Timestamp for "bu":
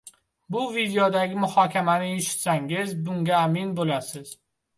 0.53-0.61